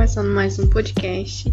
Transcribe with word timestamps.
começando 0.00 0.28
mais 0.28 0.58
um 0.58 0.66
podcast 0.66 1.52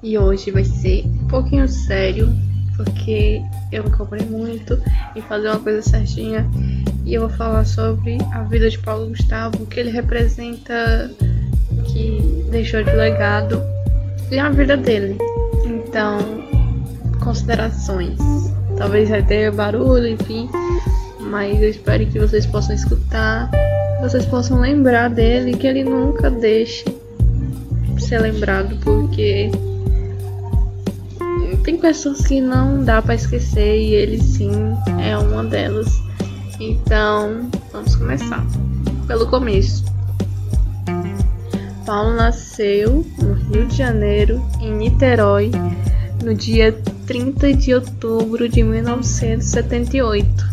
e 0.00 0.16
hoje 0.16 0.52
vai 0.52 0.62
ser 0.62 1.04
um 1.06 1.26
pouquinho 1.26 1.66
sério 1.66 2.32
porque 2.76 3.42
eu 3.72 3.82
me 3.82 3.90
comprei 3.90 4.24
muito 4.24 4.80
em 5.16 5.20
fazer 5.22 5.48
uma 5.48 5.58
coisa 5.58 5.82
certinha 5.82 6.48
e 7.04 7.14
eu 7.14 7.22
vou 7.22 7.30
falar 7.30 7.64
sobre 7.64 8.18
a 8.32 8.44
vida 8.44 8.70
de 8.70 8.78
Paulo 8.78 9.08
Gustavo, 9.08 9.64
o 9.64 9.66
que 9.66 9.80
ele 9.80 9.90
representa, 9.90 11.10
que 11.84 12.46
deixou 12.48 12.80
de 12.84 12.92
legado 12.92 13.60
e 14.30 14.38
a 14.38 14.48
vida 14.50 14.76
dele. 14.76 15.18
Então, 15.64 16.20
considerações. 17.20 18.20
Talvez 18.78 19.08
vai 19.08 19.24
ter 19.24 19.50
barulho, 19.50 20.06
enfim, 20.06 20.48
mas 21.18 21.60
eu 21.60 21.70
espero 21.70 22.06
que 22.06 22.20
vocês 22.20 22.46
possam 22.46 22.72
escutar, 22.72 23.50
vocês 24.00 24.24
possam 24.26 24.60
lembrar 24.60 25.10
dele, 25.10 25.56
que 25.56 25.66
ele 25.66 25.82
nunca 25.82 26.30
deixe 26.30 26.99
ser 28.00 28.20
lembrado, 28.20 28.76
porque 28.82 29.50
tem 31.64 31.76
pessoas 31.78 32.26
que 32.26 32.40
não 32.40 32.82
dá 32.82 33.02
para 33.02 33.14
esquecer 33.14 33.80
e 33.80 33.94
ele 33.94 34.20
sim 34.20 34.50
é 35.00 35.16
uma 35.16 35.44
delas. 35.44 36.00
Então, 36.58 37.48
vamos 37.72 37.94
começar 37.96 38.44
pelo 39.06 39.26
começo. 39.28 39.84
Paulo 41.86 42.14
nasceu 42.14 43.04
no 43.20 43.34
Rio 43.34 43.66
de 43.66 43.76
Janeiro, 43.76 44.42
em 44.60 44.72
Niterói, 44.72 45.50
no 46.22 46.34
dia 46.34 46.72
30 47.06 47.54
de 47.54 47.74
outubro 47.74 48.48
de 48.48 48.62
1978. 48.62 50.50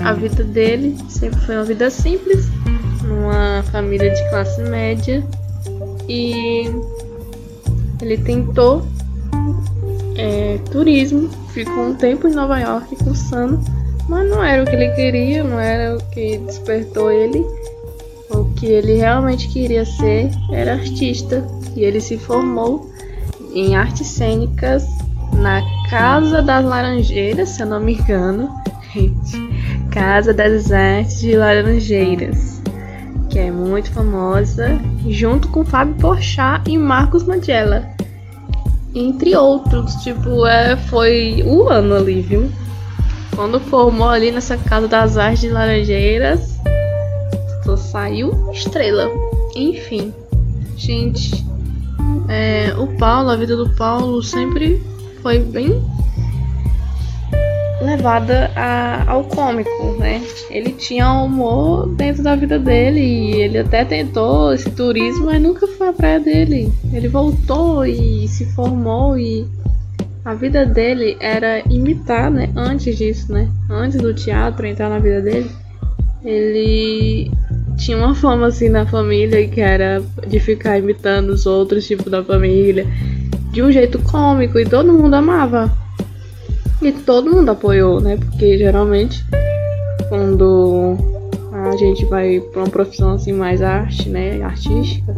A 0.00 0.12
vida 0.12 0.44
dele 0.44 0.96
sempre 1.08 1.40
foi 1.40 1.56
uma 1.56 1.64
vida 1.64 1.88
simples, 1.90 2.46
numa 3.02 3.62
família 3.70 4.10
de 4.10 4.28
classe 4.28 4.60
média, 4.62 5.26
e 6.08 6.70
ele 8.00 8.18
tentou 8.18 8.86
é, 10.16 10.58
turismo, 10.70 11.28
ficou 11.52 11.84
um 11.84 11.94
tempo 11.94 12.28
em 12.28 12.32
Nova 12.32 12.58
York 12.58 12.96
cursando, 12.96 13.60
mas 14.08 14.28
não 14.28 14.42
era 14.42 14.62
o 14.62 14.66
que 14.66 14.74
ele 14.74 14.90
queria, 14.90 15.44
não 15.44 15.58
era 15.58 15.96
o 15.96 16.02
que 16.10 16.38
despertou 16.38 17.10
ele. 17.10 17.44
O 18.30 18.44
que 18.56 18.66
ele 18.66 18.94
realmente 18.94 19.48
queria 19.48 19.84
ser 19.84 20.30
era 20.50 20.72
artista 20.74 21.46
e 21.74 21.84
ele 21.84 22.00
se 22.00 22.18
formou 22.18 22.90
em 23.52 23.76
artes 23.76 24.06
cênicas 24.06 24.84
na 25.32 25.62
Casa 25.88 26.42
das 26.42 26.64
Laranjeiras, 26.64 27.50
se 27.50 27.62
eu 27.62 27.66
não 27.66 27.80
me 27.80 27.94
engano. 27.94 28.50
Casa 29.90 30.32
das 30.32 30.70
Artes 30.72 31.20
de 31.20 31.36
Laranjeiras, 31.36 32.60
que 33.30 33.38
é 33.38 33.50
muito 33.50 33.90
famosa, 33.92 34.78
junto 35.12 35.48
com 35.48 35.64
Fábio 35.64 35.94
Porchat 35.96 36.70
e 36.70 36.76
Marcos 36.76 37.24
Magela 37.24 37.96
entre 38.96 39.36
outros. 39.36 39.94
Tipo, 39.96 40.46
é, 40.46 40.76
foi 40.76 41.42
o 41.44 41.68
ano 41.68 41.94
ali, 41.94 42.22
viu? 42.22 42.50
Quando 43.34 43.60
formou 43.60 44.08
ali 44.08 44.30
nessa 44.30 44.56
casa 44.56 44.88
das 44.88 45.18
artes 45.18 45.40
de 45.40 45.50
Laranjeiras, 45.50 46.58
só 47.64 47.76
saiu 47.76 48.50
estrela. 48.50 49.10
Enfim, 49.54 50.12
gente, 50.76 51.44
é, 52.28 52.74
o 52.78 52.86
Paulo, 52.96 53.30
a 53.30 53.36
vida 53.36 53.54
do 53.54 53.68
Paulo 53.74 54.22
sempre 54.22 54.82
foi 55.22 55.38
bem 55.38 55.82
levada 58.06 58.52
a, 58.54 59.10
ao 59.10 59.24
cômico, 59.24 59.96
né? 59.98 60.22
Ele 60.48 60.70
tinha 60.70 61.12
humor 61.12 61.88
dentro 61.96 62.22
da 62.22 62.36
vida 62.36 62.56
dele 62.56 63.00
e 63.00 63.40
ele 63.42 63.58
até 63.58 63.84
tentou 63.84 64.52
esse 64.52 64.70
turismo, 64.70 65.26
mas 65.26 65.42
nunca 65.42 65.66
foi 65.66 65.88
a 65.88 65.92
praia 65.92 66.20
dele. 66.20 66.72
Ele 66.92 67.08
voltou 67.08 67.84
e 67.84 68.28
se 68.28 68.46
formou 68.54 69.18
e 69.18 69.44
a 70.24 70.34
vida 70.34 70.64
dele 70.64 71.16
era 71.18 71.60
imitar, 71.68 72.30
né? 72.30 72.48
Antes 72.54 72.96
disso, 72.96 73.32
né? 73.32 73.48
Antes 73.68 74.00
do 74.00 74.14
teatro 74.14 74.64
entrar 74.66 74.88
na 74.88 75.00
vida 75.00 75.20
dele, 75.20 75.50
ele 76.24 77.28
tinha 77.76 77.98
uma 77.98 78.14
fama 78.14 78.46
assim 78.46 78.68
na 78.68 78.86
família 78.86 79.48
que 79.48 79.60
era 79.60 80.00
de 80.28 80.38
ficar 80.38 80.78
imitando 80.78 81.30
os 81.30 81.44
outros 81.44 81.84
tipos 81.84 82.10
da 82.10 82.22
família 82.22 82.86
de 83.50 83.62
um 83.62 83.72
jeito 83.72 83.98
cômico 83.98 84.60
e 84.60 84.64
todo 84.64 84.92
mundo 84.92 85.14
amava. 85.14 85.85
E 86.82 86.92
todo 86.92 87.30
mundo 87.30 87.50
apoiou, 87.50 88.00
né? 88.00 88.16
Porque 88.16 88.58
geralmente 88.58 89.24
quando 90.08 90.96
a 91.52 91.76
gente 91.76 92.04
vai 92.06 92.40
para 92.40 92.62
uma 92.62 92.70
profissão 92.70 93.12
assim 93.12 93.32
mais 93.32 93.62
arte, 93.62 94.08
né, 94.08 94.42
artística, 94.42 95.14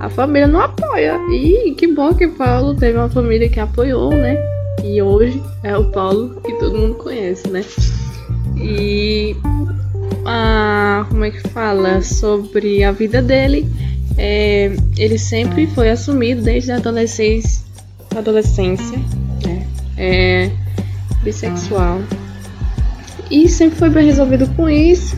a 0.00 0.08
família 0.08 0.46
não 0.46 0.60
apoia. 0.60 1.18
E 1.30 1.74
que 1.76 1.86
bom 1.86 2.14
que 2.14 2.28
Paulo 2.28 2.74
teve 2.74 2.98
uma 2.98 3.08
família 3.08 3.48
que 3.48 3.60
apoiou, 3.60 4.10
né? 4.10 4.36
E 4.84 5.02
hoje 5.02 5.42
é 5.62 5.76
o 5.76 5.90
Paulo 5.90 6.40
que 6.40 6.52
todo 6.54 6.78
mundo 6.78 6.94
conhece, 6.94 7.48
né? 7.48 7.64
E 8.56 9.36
a, 10.24 11.06
como 11.08 11.24
é 11.24 11.30
que 11.30 11.48
fala 11.48 12.00
sobre 12.02 12.84
a 12.84 12.92
vida 12.92 13.20
dele? 13.20 13.66
É, 14.16 14.72
ele 14.96 15.18
sempre 15.18 15.66
foi 15.68 15.90
assumido 15.90 16.42
desde 16.42 16.72
a 16.72 16.76
adolescência, 16.76 17.64
adolescência 18.16 18.98
né? 19.44 19.66
É, 19.96 20.50
bissexual. 21.28 22.00
E 23.30 23.48
sempre 23.48 23.78
foi 23.78 23.90
bem 23.90 24.06
resolvido 24.06 24.48
com 24.56 24.68
isso. 24.68 25.14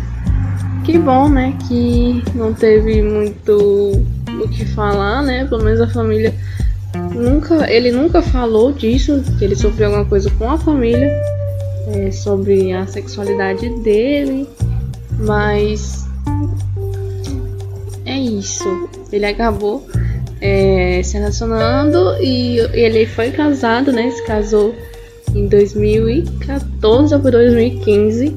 Que 0.84 0.98
bom, 0.98 1.28
né? 1.28 1.56
Que 1.68 2.22
não 2.34 2.52
teve 2.52 3.00
muito 3.00 4.02
o 4.42 4.48
que 4.48 4.64
falar, 4.64 5.22
né? 5.22 5.44
Pelo 5.44 5.62
menos 5.62 5.80
a 5.80 5.86
família 5.86 6.34
nunca. 7.14 7.70
Ele 7.70 7.92
nunca 7.92 8.20
falou 8.20 8.72
disso, 8.72 9.22
que 9.38 9.44
ele 9.44 9.54
sofreu 9.54 9.86
alguma 9.86 10.04
coisa 10.04 10.28
com 10.30 10.50
a 10.50 10.58
família. 10.58 11.10
É, 11.92 12.10
sobre 12.10 12.72
a 12.72 12.86
sexualidade 12.86 13.68
dele. 13.82 14.48
Mas 15.18 16.06
é 18.04 18.18
isso. 18.18 18.88
Ele 19.12 19.26
acabou 19.26 19.86
é, 20.40 21.00
se 21.04 21.16
relacionando 21.16 22.16
e 22.20 22.58
ele 22.72 23.06
foi 23.06 23.30
casado, 23.30 23.92
né? 23.92 24.10
Se 24.10 24.24
casou 24.24 24.74
em 25.34 25.46
2014 25.46 27.14
ou 27.14 27.20
2015 27.20 28.36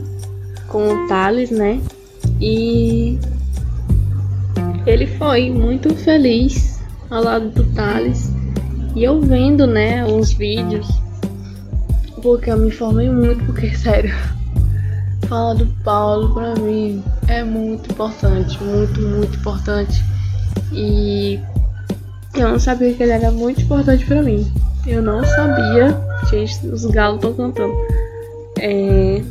com 0.67 0.87
o 0.87 1.07
Thales, 1.07 1.51
né? 1.51 1.79
E 2.39 3.17
ele 4.85 5.07
foi 5.07 5.49
muito 5.49 5.93
feliz 5.95 6.79
ao 7.09 7.23
lado 7.23 7.49
do 7.49 7.63
Thales. 7.73 8.31
E 8.95 9.03
eu 9.03 9.19
vendo, 9.21 9.65
né, 9.65 10.05
os 10.05 10.33
vídeos, 10.33 10.87
porque 12.21 12.51
eu 12.51 12.57
me 12.57 12.67
informei 12.67 13.09
muito, 13.09 13.43
porque 13.45 13.73
sério, 13.77 14.13
falar 15.27 15.53
do 15.55 15.65
Paulo 15.83 16.33
pra 16.33 16.53
mim 16.55 17.03
é 17.27 17.43
muito 17.43 17.91
importante, 17.91 18.61
muito, 18.63 19.01
muito 19.01 19.37
importante. 19.37 20.03
E 20.71 21.39
eu 22.35 22.49
não 22.49 22.59
sabia 22.59 22.93
que 22.93 23.03
ele 23.03 23.11
era 23.11 23.31
muito 23.31 23.61
importante 23.61 24.05
para 24.05 24.21
mim. 24.21 24.51
Eu 24.85 25.01
não 25.01 25.23
sabia. 25.23 26.12
Os 26.33 26.85
galos 26.85 27.17
estão 27.17 27.33
cantando. 27.33 27.75
É... 28.59 29.21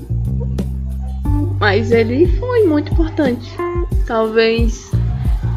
Mas 1.58 1.90
ele 1.90 2.26
foi 2.38 2.66
muito 2.66 2.92
importante. 2.92 3.50
Talvez 4.06 4.90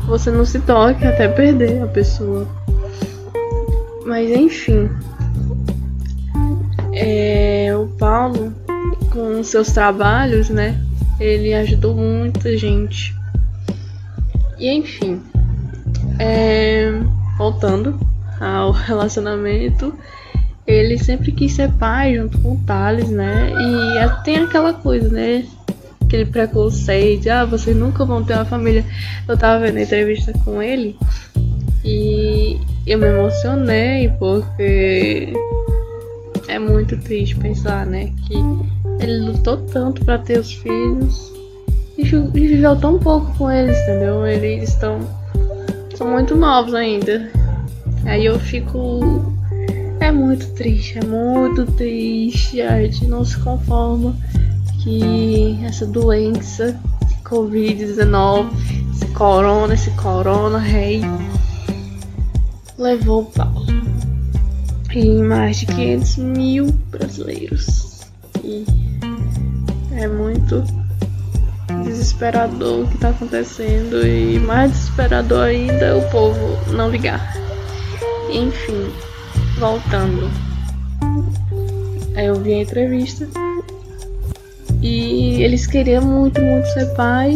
você 0.07 0.31
não 0.31 0.45
se 0.45 0.59
toque 0.59 1.06
até 1.06 1.28
perder 1.28 1.83
a 1.83 1.88
pessoa. 1.88 2.47
Mas 4.06 4.31
enfim. 4.31 4.89
É... 6.94 7.75
O 7.75 7.88
Paulo, 7.97 8.53
com 9.12 9.44
seus 9.44 9.72
trabalhos, 9.72 10.50
né? 10.50 10.81
Ele 11.19 11.53
ajudou 11.53 11.94
muita 11.95 12.57
gente. 12.57 13.15
E 14.57 14.71
enfim. 14.71 15.21
É... 16.18 16.91
Voltando 17.38 18.00
ao 18.39 18.71
relacionamento, 18.74 19.94
ele 20.67 20.97
sempre 20.97 21.31
quis 21.31 21.53
ser 21.53 21.71
pai 21.73 22.15
junto 22.15 22.39
com 22.39 22.53
o 22.53 22.59
Thales, 22.65 23.09
né? 23.09 23.51
E 23.51 24.23
tem 24.23 24.38
aquela 24.38 24.73
coisa, 24.73 25.09
né? 25.09 25.45
Aquele 26.03 26.25
preconceito, 26.25 27.27
ah, 27.29 27.45
vocês 27.45 27.75
nunca 27.75 28.06
vão 28.06 28.23
ter 28.23 28.33
uma 28.33 28.45
família. 28.45 28.85
Eu 29.27 29.38
tava 29.38 29.65
vendo 29.65 29.77
a 29.77 29.81
entrevista 29.81 30.33
com 30.44 30.62
ele 30.62 30.95
e 31.83 32.59
eu 32.85 32.97
me 32.97 33.07
emocionei 33.07 34.09
porque 34.19 35.33
é 36.47 36.59
muito 36.59 36.97
triste 36.97 37.35
pensar, 37.35 37.85
né? 37.85 38.12
Que 38.27 38.35
ele 39.03 39.19
lutou 39.19 39.57
tanto 39.57 40.06
para 40.06 40.19
ter 40.19 40.39
os 40.39 40.53
filhos 40.53 41.33
e 41.97 42.03
viveu 42.03 42.75
tão 42.75 43.00
pouco 43.00 43.35
com 43.38 43.51
eles, 43.51 43.77
entendeu? 43.83 44.25
Eles 44.25 44.69
estão 44.69 45.00
são 45.95 46.12
muito 46.12 46.35
novos 46.35 46.73
ainda. 46.73 47.29
Aí 48.06 48.25
eu 48.25 48.39
fico. 48.39 49.35
É 50.06 50.12
muito 50.12 50.48
triste, 50.54 51.00
é 51.00 51.04
muito 51.04 51.66
triste. 51.66 52.62
A 52.62 52.80
gente 52.80 53.06
não 53.06 53.25
se 53.25 53.40
conforma 53.40 54.16
que 54.84 55.57
essa 55.66 55.84
doença, 55.84 56.80
Covid-19, 57.24 58.52
esse 58.94 59.07
corona, 59.13 59.74
esse 59.74 59.90
corona 59.96 60.60
rei, 60.60 61.02
levou 62.78 63.24
o 63.24 63.25
Paulo. 63.25 63.66
E 64.94 65.24
mais 65.24 65.57
de 65.57 65.66
500 65.66 66.18
mil 66.18 66.68
brasileiros. 66.92 68.01
E 68.44 68.63
é 69.92 70.08
muito 70.08 70.63
desesperador 71.84 72.84
o 72.84 72.88
que 72.88 72.94
está 72.94 73.10
acontecendo 73.10 74.06
e 74.06 74.38
mais 74.38 74.72
desesperador 74.72 75.46
ainda 75.46 75.98
o 75.98 76.12
povo 76.12 76.72
não 76.72 76.92
ligar. 76.92 77.36
Enfim, 78.30 78.92
voltando. 79.57 80.30
Aí 82.16 82.25
eu 82.28 82.36
vi 82.36 82.54
a 82.54 82.62
entrevista 82.62 83.28
e 84.81 85.42
eles 85.42 85.66
queriam 85.66 86.04
muito, 86.04 86.42
muito 86.42 86.68
ser 86.68 86.94
pai, 86.96 87.36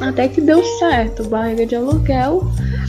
até 0.00 0.28
que 0.28 0.40
deu 0.40 0.62
certo. 0.78 1.24
Barriga 1.28 1.66
de 1.66 1.76
aluguel 1.76 2.42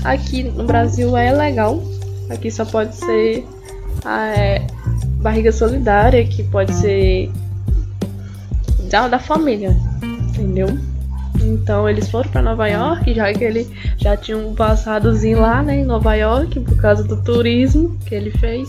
aqui 0.04 0.44
no 0.44 0.66
Brasil 0.66 1.16
é 1.16 1.32
legal. 1.32 1.82
Aqui 2.30 2.50
só 2.50 2.66
pode 2.66 2.96
ser 2.96 3.46
a 4.04 4.28
é, 4.28 4.68
barriga 5.22 5.52
solidária, 5.52 6.26
que 6.26 6.44
pode 6.44 6.74
ser 6.74 7.32
da, 8.90 9.08
da 9.08 9.20
família, 9.20 9.76
entendeu? 10.30 10.68
Então 11.46 11.88
eles 11.88 12.10
foram 12.10 12.30
para 12.30 12.42
Nova 12.42 12.68
York, 12.68 13.14
já 13.14 13.32
que 13.32 13.44
ele 13.44 13.68
já 13.98 14.18
tinha 14.18 14.38
um 14.38 14.56
passadozinho 14.56 15.40
lá, 15.40 15.62
né, 15.62 15.78
em 15.78 15.86
Nova 15.86 16.16
York, 16.16 16.60
por 16.62 16.76
causa 16.78 17.04
do 17.04 17.22
turismo 17.22 17.98
que 18.06 18.16
ele 18.16 18.32
fez. 18.32 18.68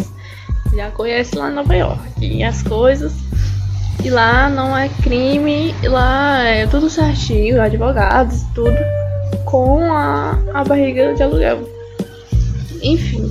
Já 0.74 0.90
conhece 0.90 1.34
lá 1.36 1.50
em 1.50 1.54
Nova 1.54 1.74
York 1.74 2.00
e 2.20 2.44
as 2.44 2.62
coisas. 2.62 3.14
E 4.04 4.10
lá 4.10 4.50
não 4.50 4.76
é 4.76 4.88
crime, 5.02 5.74
lá 5.84 6.44
é 6.44 6.66
tudo 6.66 6.90
certinho, 6.90 7.60
advogados, 7.60 8.42
tudo, 8.54 8.76
com 9.46 9.90
a, 9.90 10.38
a 10.52 10.64
barriga 10.64 11.14
de 11.14 11.22
aluguel. 11.22 11.66
Enfim, 12.82 13.30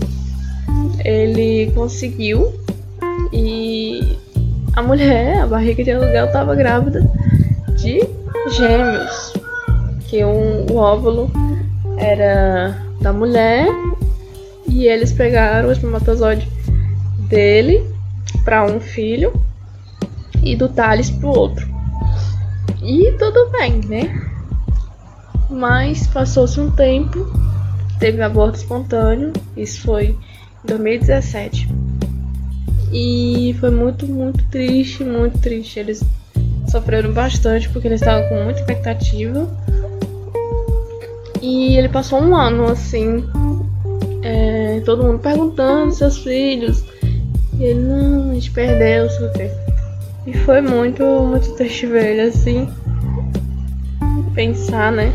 ele 1.04 1.72
conseguiu 1.76 2.52
e 3.32 4.18
a 4.76 4.82
mulher, 4.82 5.42
a 5.42 5.48
barriga 5.48 5.84
de 5.84 5.92
aluguel, 5.92 6.26
estava 6.26 6.56
grávida 6.56 7.00
de 7.76 8.02
gêmeos. 8.58 9.35
Que 10.08 10.24
um, 10.24 10.66
o 10.72 10.76
óvulo 10.76 11.32
era 11.98 12.82
da 13.02 13.12
mulher 13.12 13.68
e 14.68 14.88
eles 14.88 15.12
pegaram 15.12 15.70
o 15.70 15.72
espermatozoide 15.72 16.50
dele 17.30 17.86
para 18.44 18.66
um 18.66 18.80
filho 18.80 19.34
e 20.44 20.56
do 20.56 20.70
Thales 20.70 21.10
pro 21.10 21.30
outro. 21.30 21.68
E 22.82 23.12
tudo 23.18 23.50
bem, 23.52 23.82
né? 23.88 24.22
Mas 25.50 26.06
passou-se 26.08 26.60
um 26.60 26.70
tempo, 26.70 27.26
teve 28.00 28.22
aborto 28.22 28.58
espontâneo, 28.58 29.34
isso 29.56 29.82
foi 29.82 30.08
em 30.64 30.68
2017. 30.68 31.68
E 32.92 33.56
foi 33.60 33.72
muito, 33.72 34.08
muito 34.08 34.44
triste, 34.46 35.04
muito 35.04 35.40
triste. 35.40 35.80
Eles 35.80 36.04
sofreram 36.70 37.12
bastante 37.12 37.70
porque 37.70 37.88
eles 37.88 38.02
estavam 38.02 38.28
com 38.30 38.44
muita 38.44 38.60
expectativa. 38.60 39.48
E 41.42 41.78
ele 41.78 41.90
passou 41.90 42.20
um 42.22 42.36
ano 42.36 42.66
assim, 42.66 43.24
é, 44.22 44.82
todo 44.86 45.04
mundo 45.04 45.20
perguntando 45.20 45.94
seus 45.94 46.18
filhos. 46.18 46.84
E 47.58 47.64
ele, 47.64 47.82
não, 47.82 48.32
a 48.32 48.34
gente 48.34 48.52
perdeu, 48.52 49.10
sei 49.10 49.28
o 49.28 49.34
quê. 49.34 49.52
E 50.28 50.34
foi 50.34 50.62
muito, 50.62 51.04
muito 51.04 51.54
triste 51.56 51.86
ver 51.86 52.12
ele 52.12 52.22
assim. 52.22 52.68
Pensar, 54.34 54.92
né? 54.92 55.14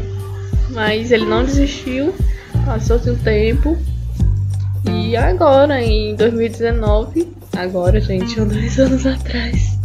Mas 0.70 1.10
ele 1.10 1.26
não 1.26 1.44
desistiu. 1.44 2.14
Passou-se 2.64 3.10
um 3.10 3.16
tempo. 3.16 3.76
E 4.88 5.16
agora, 5.16 5.82
em 5.82 6.14
2019, 6.14 7.28
agora, 7.56 8.00
gente, 8.00 8.40
dois 8.40 8.78
anos 8.78 9.04
atrás, 9.04 9.78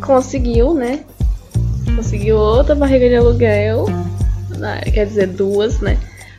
conseguiu, 0.00 0.74
né? 0.74 1.00
Conseguiu 1.94 2.36
outra 2.36 2.74
barriga 2.74 3.08
de 3.08 3.16
aluguel, 3.16 3.86
né? 4.64 4.80
quer 4.80 5.06
dizer, 5.06 5.28
duas, 5.28 5.80
né? 5.80 5.98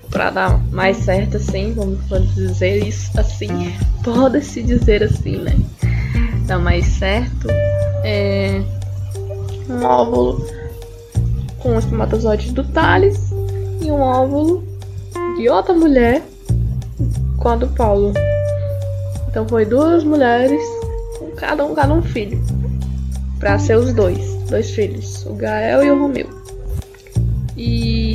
Pra 0.09 0.29
dar 0.29 0.59
mais 0.71 0.97
certo 0.97 1.37
assim, 1.37 1.73
vamos 1.73 1.99
dizer 2.35 2.85
isso 2.85 3.11
assim, 3.19 3.73
pode-se 4.03 4.61
dizer 4.63 5.03
assim, 5.03 5.37
né? 5.37 5.55
Dar 6.45 6.59
mais 6.59 6.85
certo. 6.85 7.47
É 8.03 8.61
um 9.69 9.83
óvulo 9.83 10.45
com 11.59 11.75
os 11.75 11.83
espermatozoide 11.83 12.51
do 12.51 12.63
Thales 12.63 13.31
e 13.81 13.89
um 13.91 13.99
óvulo 13.99 14.63
de 15.37 15.49
outra 15.49 15.73
mulher 15.73 16.21
com 17.37 17.49
a 17.49 17.55
do 17.55 17.67
Paulo. 17.69 18.13
Então 19.27 19.47
foi 19.47 19.65
duas 19.65 20.03
mulheres, 20.03 20.61
cada 21.35 21.65
um, 21.65 21.73
cada 21.73 21.93
um 21.93 22.01
filho 22.01 22.41
para 23.39 23.59
ser 23.59 23.77
os 23.77 23.91
dois, 23.93 24.19
dois 24.49 24.69
filhos, 24.69 25.25
o 25.25 25.33
Gael 25.33 25.83
e 25.83 25.91
o 25.91 25.99
Romeu. 25.99 26.29
E 27.57 28.14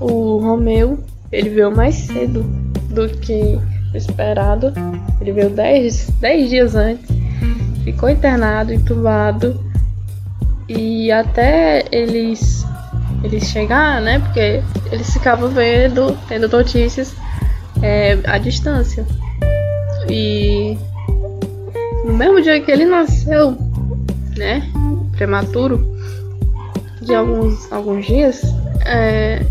o 0.00 0.38
Romeu, 0.38 0.98
ele 1.30 1.50
veio 1.50 1.74
mais 1.74 1.94
cedo 1.94 2.42
do 2.90 3.08
que 3.08 3.58
esperado. 3.94 4.72
Ele 5.20 5.32
veio 5.32 5.50
10, 5.50 6.10
10 6.20 6.50
dias 6.50 6.74
antes. 6.74 7.08
Ficou 7.84 8.08
internado, 8.08 8.72
entubado. 8.72 9.60
E 10.68 11.10
até 11.10 11.84
eles 11.90 12.64
eles 13.22 13.44
chegar, 13.48 14.00
né? 14.00 14.18
Porque 14.18 14.62
eles 14.90 15.12
ficavam 15.12 15.48
vendo, 15.48 16.16
tendo 16.28 16.48
notícias 16.48 17.14
é, 17.80 18.18
à 18.24 18.38
distância. 18.38 19.06
E 20.08 20.76
no 22.04 22.14
mesmo 22.14 22.40
dia 22.40 22.60
que 22.60 22.70
ele 22.70 22.84
nasceu, 22.84 23.56
né, 24.36 24.68
prematuro, 25.12 25.91
de 27.02 27.14
alguns, 27.14 27.70
alguns 27.72 28.06
dias, 28.06 28.42
é, 28.86 29.44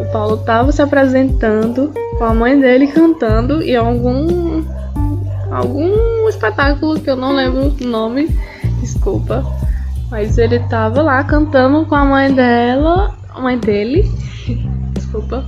o 0.00 0.12
Paulo 0.12 0.36
estava 0.36 0.72
se 0.72 0.82
apresentando 0.82 1.92
com 2.18 2.24
a 2.24 2.34
mãe 2.34 2.58
dele 2.58 2.86
cantando 2.88 3.62
e 3.62 3.76
algum 3.76 4.64
algum 5.50 6.28
espetáculo 6.28 7.00
que 7.00 7.08
eu 7.08 7.16
não 7.16 7.34
lembro 7.34 7.74
o 7.80 7.86
nome, 7.86 8.28
desculpa, 8.80 9.44
mas 10.10 10.38
ele 10.38 10.58
tava 10.60 11.02
lá 11.02 11.22
cantando 11.24 11.86
com 11.86 11.94
a 11.94 12.04
mãe 12.04 12.32
dela, 12.32 13.16
a 13.30 13.40
mãe 13.40 13.58
dele, 13.58 14.10
desculpa, 14.92 15.44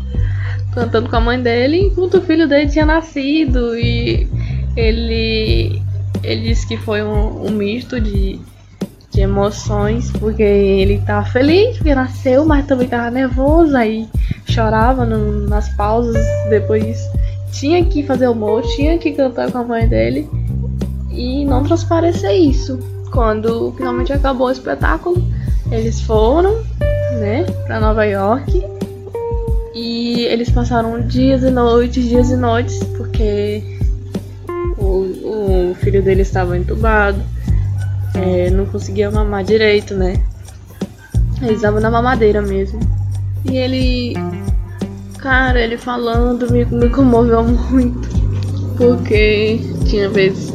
cantando 0.73 1.09
com 1.09 1.16
a 1.16 1.21
mãe 1.21 1.40
dele 1.40 1.87
enquanto 1.87 2.18
o 2.18 2.23
filho 2.23 2.49
dele 2.49 2.71
tinha 2.71 2.87
nascido 2.87 3.76
e 3.76 4.28
ele 4.76 5.83
ele 6.23 6.49
disse 6.49 6.66
que 6.66 6.76
foi 6.76 7.02
um, 7.02 7.47
um 7.47 7.50
misto 7.50 8.00
de, 8.00 8.40
de 9.18 9.22
emoções, 9.22 10.12
porque 10.12 10.44
ele 10.44 11.02
tava 11.04 11.26
feliz 11.26 11.76
porque 11.76 11.92
nasceu, 11.92 12.44
mas 12.46 12.64
também 12.66 12.87
tava 12.87 13.10
nervoso, 13.10 13.76
aí 13.76 14.08
chorava 14.46 15.04
no, 15.04 15.48
nas 15.48 15.68
pausas, 15.70 16.25
depois 16.48 16.96
tinha 17.50 17.84
que 17.84 18.04
fazer 18.04 18.28
humor, 18.28 18.62
tinha 18.62 18.96
que 18.96 19.10
cantar 19.10 19.50
com 19.50 19.58
a 19.58 19.64
mãe 19.64 19.88
dele 19.88 20.30
e 21.10 21.44
não 21.44 21.64
transparecer 21.64 22.30
isso. 22.30 22.78
Quando 23.10 23.75
finalmente 23.76 24.12
acabou 24.12 24.46
o 24.46 24.52
espetáculo, 24.52 25.20
eles 25.72 26.00
foram, 26.00 26.62
né, 27.18 27.44
para 27.66 27.80
Nova 27.80 28.04
York 28.04 28.64
e 29.75 30.26
eles 30.26 30.48
passaram 30.48 31.00
dias 31.00 31.42
e 31.42 31.50
noites, 31.50 32.04
dias 32.04 32.30
e 32.30 32.37
noites, 32.37 32.78
porque 32.96 33.64
o, 34.76 35.70
o 35.70 35.75
filho 35.80 36.04
dele 36.04 36.22
estava 36.22 36.56
entubado, 36.56 37.20
é, 38.18 38.50
não 38.50 38.66
conseguia 38.66 39.10
mamar 39.10 39.44
direito, 39.44 39.94
né? 39.94 40.20
Ele 41.40 41.52
estava 41.54 41.80
na 41.80 41.90
mamadeira 41.90 42.42
mesmo. 42.42 42.80
E 43.48 43.56
ele. 43.56 44.14
Cara, 45.18 45.60
ele 45.60 45.78
falando 45.78 46.50
me, 46.50 46.64
me 46.64 46.88
comoveu 46.88 47.42
muito. 47.70 48.08
Porque 48.76 49.60
tinha 49.87 50.08
vezes. 50.08 50.52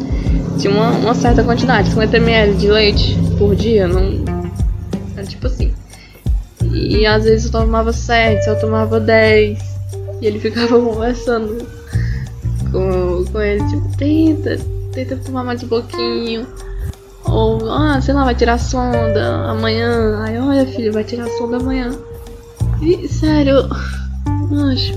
Tinha 0.59 0.73
uma, 0.73 0.89
uma 0.91 1.15
certa 1.15 1.43
quantidade, 1.43 1.89
50 1.89 2.17
ml 2.17 2.53
de 2.55 2.67
leite 2.67 3.17
por 3.37 3.55
dia, 3.55 3.87
não. 3.87 4.23
Era 5.15 5.25
tipo 5.25 5.47
assim. 5.47 5.73
E 6.61 7.05
às 7.05 7.23
vezes 7.23 7.45
eu 7.45 7.51
tomava 7.51 7.93
7, 7.93 8.47
eu 8.47 8.59
tomava 8.59 8.99
10. 8.99 9.57
E 10.21 10.25
ele 10.25 10.39
ficava 10.39 10.79
conversando 10.79 11.65
com, 12.71 13.25
com 13.31 13.41
ele, 13.41 13.63
tipo, 13.67 13.97
tenta, 13.97 14.59
tenta 14.91 15.15
tomar 15.17 15.43
mais 15.43 15.63
um 15.63 15.67
pouquinho. 15.67 16.45
Ah, 17.69 17.99
sei 18.01 18.13
lá, 18.13 18.23
vai 18.23 18.35
tirar 18.35 18.57
sonda 18.57 19.49
amanhã. 19.49 20.23
Aí, 20.23 20.37
olha, 20.37 20.65
filho, 20.65 20.93
vai 20.93 21.03
tirar 21.03 21.27
sonda 21.37 21.57
amanhã. 21.57 21.91
E, 22.81 23.07
sério, 23.07 23.67
acho. 24.71 24.93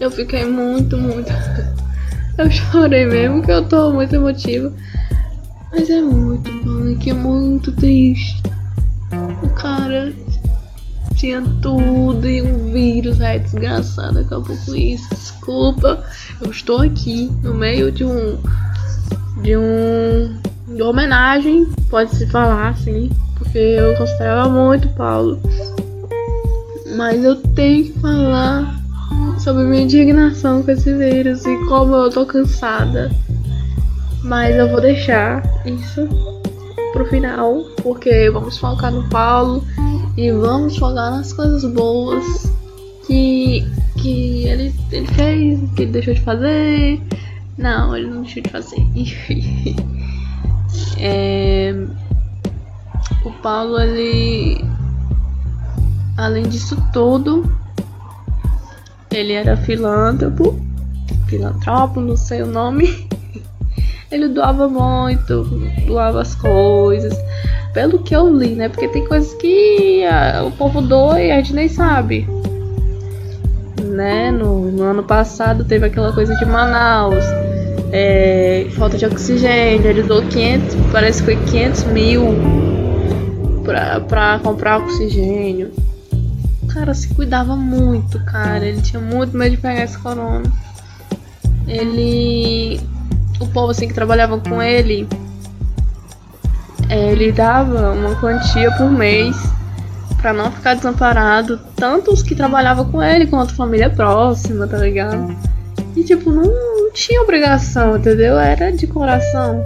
Eu 0.00 0.10
fiquei 0.10 0.44
muito, 0.44 0.96
muito. 0.96 1.30
Eu 2.38 2.48
chorei 2.52 3.04
mesmo, 3.04 3.42
que 3.42 3.50
eu 3.50 3.68
tô 3.68 3.92
muito 3.92 4.14
emotiva. 4.14 4.72
Mas 5.72 5.90
é 5.90 6.00
muito 6.00 6.48
punk, 6.62 7.10
é 7.10 7.12
muito 7.12 7.72
triste. 7.72 8.40
O 9.42 9.48
cara 9.50 10.14
tinha 11.16 11.42
tudo 11.60 12.28
e 12.28 12.40
um 12.40 12.72
vírus, 12.72 13.20
é 13.20 13.40
desgraçado, 13.40 14.20
acabou 14.20 14.56
com 14.64 14.74
isso. 14.74 15.08
Desculpa, 15.10 16.04
eu 16.40 16.50
estou 16.50 16.80
aqui 16.80 17.28
no 17.42 17.54
meio 17.54 17.90
de 17.90 18.04
um. 18.04 18.38
De 19.42 19.56
um. 19.56 20.36
de 20.66 20.82
homenagem, 20.82 21.66
pode-se 21.90 22.26
falar 22.26 22.70
assim, 22.70 23.10
porque 23.36 23.58
eu 23.58 23.96
considerava 23.96 24.48
muito 24.48 24.88
Paulo. 24.90 25.40
Mas 26.96 27.22
eu 27.24 27.36
tenho 27.36 27.84
que 27.84 28.00
falar 28.00 28.78
sobre 29.38 29.64
minha 29.64 29.82
indignação 29.82 30.62
com 30.62 30.70
esse 30.70 30.92
vírus 30.94 31.44
e 31.46 31.56
como 31.66 31.94
eu 31.94 32.10
tô 32.10 32.26
cansada. 32.26 33.10
Mas 34.22 34.56
eu 34.56 34.68
vou 34.68 34.80
deixar 34.80 35.42
isso 35.64 36.08
pro 36.92 37.06
final, 37.06 37.64
porque 37.82 38.30
vamos 38.30 38.58
focar 38.58 38.92
no 38.92 39.08
Paulo 39.08 39.64
e 40.16 40.32
vamos 40.32 40.76
focar 40.76 41.12
nas 41.12 41.32
coisas 41.32 41.64
boas 41.72 42.24
que, 43.06 43.64
que 43.96 44.46
ele, 44.48 44.74
ele 44.90 45.06
fez, 45.06 45.60
que 45.76 45.82
ele 45.82 45.92
deixou 45.92 46.14
de 46.14 46.20
fazer. 46.20 47.00
Não, 47.58 47.96
ele 47.96 48.06
não 48.06 48.22
deixou 48.22 48.42
de 48.42 48.50
fazer. 48.50 48.86
é, 50.96 51.74
o 53.24 53.32
Paulo, 53.42 53.80
ele. 53.80 54.64
Além 56.16 56.44
disso 56.44 56.76
tudo, 56.92 57.52
ele 59.10 59.32
era 59.32 59.56
filântropo, 59.56 60.60
filantropo, 61.26 62.00
não 62.00 62.16
sei 62.16 62.42
o 62.42 62.46
nome. 62.46 63.08
Ele 64.10 64.28
doava 64.28 64.66
muito, 64.70 65.44
doava 65.86 66.22
as 66.22 66.34
coisas. 66.34 67.14
Pelo 67.74 67.98
que 67.98 68.16
eu 68.16 68.34
li, 68.34 68.54
né? 68.54 68.70
Porque 68.70 68.88
tem 68.88 69.06
coisas 69.06 69.34
que 69.34 70.02
a, 70.06 70.44
o 70.44 70.50
povo 70.50 70.80
doa 70.80 71.20
e 71.20 71.30
a 71.30 71.36
gente 71.36 71.52
nem 71.52 71.68
sabe. 71.68 72.26
Né? 73.84 74.30
No, 74.30 74.70
no 74.72 74.82
ano 74.82 75.02
passado 75.02 75.62
teve 75.62 75.84
aquela 75.84 76.10
coisa 76.10 76.34
de 76.36 76.46
Manaus. 76.46 77.22
É, 77.92 78.66
falta 78.76 78.96
de 78.96 79.06
oxigênio. 79.06 79.86
Ele 79.86 80.02
doou 80.02 80.22
500, 80.22 80.76
parece 80.92 81.22
que 81.22 81.34
foi 81.34 81.44
500 81.46 81.84
mil 81.84 82.24
pra, 83.64 84.00
pra 84.00 84.38
comprar 84.40 84.78
oxigênio. 84.78 85.72
O 86.62 86.66
cara 86.66 86.94
se 86.94 87.08
cuidava 87.14 87.56
muito, 87.56 88.22
cara. 88.24 88.64
Ele 88.64 88.80
tinha 88.82 89.00
muito 89.00 89.36
medo 89.36 89.52
de 89.52 89.62
pegar 89.62 89.84
esse 89.84 89.98
corona. 89.98 90.50
Ele 91.66 92.80
o 93.40 93.46
povo 93.46 93.70
assim 93.70 93.86
que 93.86 93.94
trabalhava 93.94 94.38
com 94.38 94.60
ele, 94.60 95.08
é, 96.88 97.12
ele 97.12 97.30
dava 97.32 97.92
uma 97.92 98.16
quantia 98.16 98.70
por 98.72 98.90
mês 98.90 99.36
para 100.20 100.32
não 100.32 100.50
ficar 100.50 100.74
desamparado, 100.74 101.60
tanto 101.76 102.12
os 102.12 102.22
que 102.22 102.34
trabalhavam 102.34 102.90
com 102.90 103.02
ele 103.02 103.26
quanto 103.26 103.54
família 103.54 103.88
próxima, 103.88 104.66
tá 104.66 104.78
ligado? 104.78 105.36
E 105.98 106.04
tipo, 106.04 106.30
não, 106.30 106.44
não 106.44 106.92
tinha 106.92 107.20
obrigação, 107.20 107.96
entendeu? 107.96 108.38
Era 108.38 108.70
de 108.70 108.86
coração. 108.86 109.64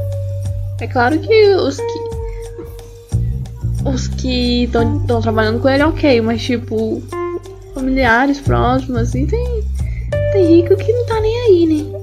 É 0.81 0.87
claro 0.87 1.19
que 1.19 1.55
os 1.55 1.77
que 1.77 2.13
os 3.85 4.09
que 4.09 4.65
estão 4.65 5.21
trabalhando 5.21 5.61
com 5.61 5.69
ele, 5.69 5.83
ok, 5.83 6.21
mas 6.23 6.43
tipo, 6.43 7.03
familiares 7.75 8.41
próximos, 8.41 9.03
assim, 9.03 9.27
tem, 9.27 9.63
tem 10.33 10.57
rico 10.57 10.75
que 10.77 10.91
não 10.93 11.05
tá 11.05 11.21
nem 11.21 11.37
aí, 11.41 11.67
né? 11.67 11.99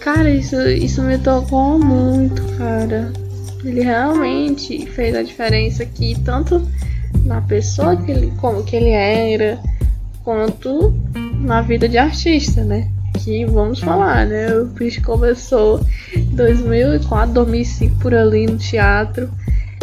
Cara, 0.00 0.28
isso, 0.28 0.60
isso 0.68 1.02
me 1.02 1.16
tocou 1.18 1.78
muito, 1.78 2.42
cara. 2.58 3.10
Ele 3.64 3.80
realmente 3.80 4.86
fez 4.86 5.14
a 5.14 5.22
diferença 5.22 5.84
aqui, 5.84 6.16
tanto 6.22 6.60
na 7.24 7.40
pessoa 7.40 7.96
que 7.96 8.10
ele, 8.10 8.32
como 8.40 8.62
que 8.62 8.76
ele 8.76 8.90
era, 8.90 9.58
quanto 10.24 10.92
na 11.40 11.62
vida 11.62 11.88
de 11.88 11.98
artista, 11.98 12.62
né? 12.62 12.88
Que 13.18 13.44
vamos 13.44 13.80
falar, 13.80 14.26
né? 14.26 14.54
O 14.54 14.66
bicho 14.66 15.02
começou 15.02 15.80
em 16.14 16.24
2004, 16.34 17.32
2005 17.32 17.96
por 17.96 18.14
ali 18.14 18.46
no 18.46 18.56
teatro. 18.56 19.30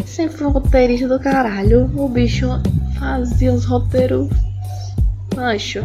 Sempre 0.06 0.44
um 0.44 0.50
roteirista 0.50 1.08
do 1.08 1.20
caralho. 1.20 1.92
O 1.96 2.08
bicho 2.08 2.48
fazia 2.98 3.52
os 3.52 3.66
roteiros. 3.66 4.30
Mancho. 5.36 5.84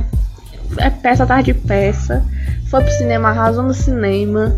É 0.78 0.88
peça 0.90 1.24
atrás 1.24 1.44
de 1.44 1.52
peça 1.52 2.24
foi 2.70 2.84
pro 2.84 2.92
cinema, 2.92 3.30
arrasou 3.30 3.64
no 3.64 3.74
cinema. 3.74 4.56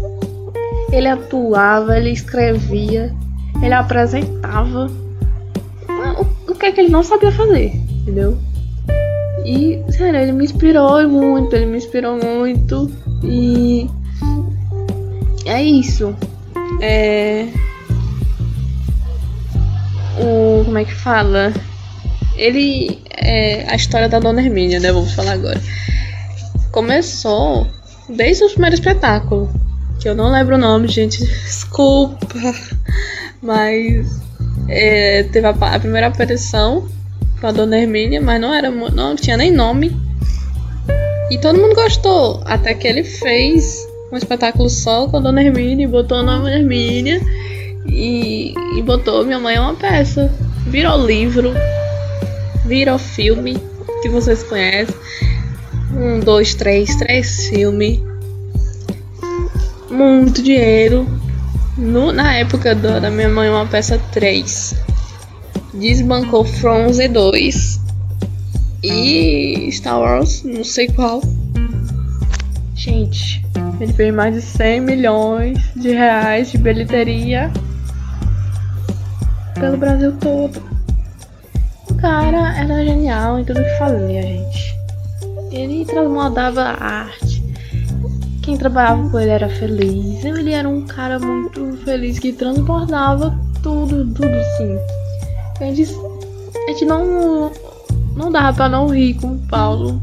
Ele 0.92 1.09
atuava, 1.09 1.97
ele 1.97 2.11
escrevia, 2.11 3.11
ele 3.62 3.73
apresentava. 3.73 4.90
O, 6.47 6.54
que 6.54 6.66
é 6.66 6.73
que 6.73 6.81
ele 6.83 6.90
não 6.90 7.02
sabia 7.02 7.33
fazer, 7.33 7.75
entendeu? 7.75 8.37
E, 9.44 9.82
sério, 9.90 10.20
ele 10.20 10.32
me 10.32 10.44
inspirou 10.44 11.08
muito, 11.08 11.54
ele 11.54 11.66
me 11.66 11.78
inspirou 11.78 12.18
muito. 12.22 12.90
E. 13.25 13.88
É 15.44 15.62
isso. 15.62 16.14
É. 16.80 17.49
O. 20.20 20.64
Como 20.64 20.78
é 20.78 20.84
que 20.84 20.94
fala? 20.94 21.52
Ele. 22.37 23.02
É 23.11 23.66
a 23.68 23.76
história 23.76 24.08
da 24.08 24.18
Dona 24.18 24.42
Hermínia, 24.42 24.80
né? 24.80 24.92
Vamos 24.92 25.12
falar 25.12 25.32
agora. 25.32 25.61
Começou 26.70 27.66
desde 28.08 28.44
o 28.44 28.50
primeiro 28.50 28.75
espetáculo. 28.75 29.50
Que 30.00 30.08
eu 30.08 30.14
não 30.14 30.32
lembro 30.32 30.56
o 30.56 30.58
nome, 30.58 30.88
gente. 30.88 31.18
Desculpa. 31.25 32.26
Mas 33.40 34.20
é, 34.68 35.25
teve 35.25 35.46
a, 35.46 35.50
a, 35.50 35.78
primeira 35.78 36.06
aparição 36.06 36.88
com 37.42 37.49
a 37.49 37.52
Dona 37.52 37.76
Hermínia, 37.76 38.20
mas 38.20 38.40
não 38.40 38.54
era 38.54 38.70
não 38.70 39.16
tinha 39.16 39.37
nem 39.37 39.50
nome. 39.50 39.94
E 41.28 41.38
todo 41.38 41.58
mundo 41.58 41.75
gostou. 41.75 42.40
Até 42.44 42.72
que 42.72 42.87
ele 42.87 43.02
fez 43.02 43.84
um 44.12 44.16
espetáculo 44.16 44.70
só 44.70 45.08
com 45.08 45.16
a 45.16 45.20
Dona 45.20 45.42
Hermínia 45.42 45.84
e 45.84 45.88
botou 45.88 46.18
o 46.18 46.22
nome 46.22 46.49
Hermínia. 46.52 47.20
E, 47.87 48.54
e 48.76 48.82
botou 48.82 49.25
Minha 49.25 49.40
Mãe 49.40 49.56
é 49.56 49.61
uma 49.61 49.75
peça. 49.75 50.32
Virou 50.68 51.04
livro. 51.04 51.52
Virou 52.64 52.96
filme 52.96 53.56
que 54.02 54.08
vocês 54.08 54.44
conhecem. 54.44 54.94
Um, 55.96 56.20
dois, 56.20 56.54
três, 56.54 56.94
três 56.94 57.49
filmes. 57.49 58.00
Muito 59.90 60.40
dinheiro. 60.40 61.08
No, 61.76 62.12
na 62.12 62.34
época 62.37 62.72
do, 62.72 63.00
da 63.00 63.11
minha 63.11 63.28
mãe, 63.28 63.49
uma 63.49 63.66
peça 63.66 63.99
3. 64.12 64.76
Desbancou 65.75 66.45
Fronze 66.45 67.09
2. 67.09 67.81
E 68.83 69.71
Star 69.71 70.00
Wars, 70.00 70.43
não 70.43 70.64
sei 70.64 70.88
qual. 70.88 71.23
Gente, 72.75 73.45
ele 73.81 73.93
fez 73.93 74.14
mais 74.14 74.35
de 74.35 74.43
100 74.43 74.81
milhões 74.81 75.59
de 75.76 75.91
reais 75.91 76.50
de 76.50 76.59
bilheteria 76.59 77.50
pelo 79.55 79.76
Brasil 79.76 80.12
todo. 80.19 80.61
O 81.88 81.95
cara 81.95 82.59
era 82.59 82.85
genial 82.85 83.38
em 83.38 83.45
tudo 83.45 83.62
que 83.62 83.79
fazia, 83.79 84.23
gente. 84.23 84.76
Ele 85.52 85.85
transmodava 85.85 86.62
arte. 86.62 87.41
Quem 88.43 88.57
trabalhava 88.57 89.09
com 89.09 89.21
ele 89.21 89.31
era 89.31 89.49
feliz. 89.49 90.25
Ele 90.25 90.52
era 90.52 90.69
um 90.69 90.83
cara 90.83 91.21
muito 91.21 91.76
feliz 91.85 92.19
que 92.19 92.33
transbordava 92.33 93.38
tudo, 93.62 94.05
tudo 94.12 94.35
sim. 94.59 95.01
A 95.62 95.73
gente, 95.73 96.85
não, 96.85 97.52
não 98.16 98.33
dava 98.33 98.52
pra 98.52 98.69
não 98.69 98.88
rir 98.88 99.14
com 99.14 99.35
o 99.35 99.38
Paulo. 99.47 100.00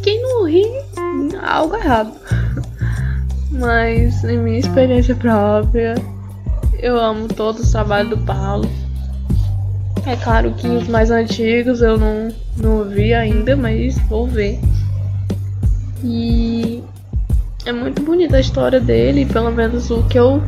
Quem 0.00 0.22
não 0.22 0.44
ri, 0.44 0.64
algo 1.42 1.74
errado. 1.74 2.12
Mas, 3.50 4.22
em 4.22 4.38
minha 4.38 4.60
experiência 4.60 5.14
própria, 5.16 5.96
eu 6.78 6.98
amo 6.98 7.26
todo 7.26 7.60
o 7.60 7.70
trabalho 7.70 8.10
do 8.10 8.18
Paulo. 8.18 8.70
É 10.06 10.14
claro 10.16 10.52
que 10.52 10.68
os 10.68 10.86
mais 10.86 11.10
antigos 11.10 11.82
eu 11.82 11.98
não, 11.98 12.28
não 12.56 12.84
vi 12.84 13.12
ainda, 13.12 13.56
mas 13.56 13.98
vou 14.08 14.28
ver. 14.28 14.60
E 16.04 16.82
é 17.66 17.72
muito 17.72 18.02
bonita 18.02 18.36
a 18.36 18.40
história 18.40 18.80
dele, 18.80 19.26
pelo 19.26 19.50
menos 19.50 19.90
o 19.90 20.04
que 20.04 20.18
eu 20.18 20.40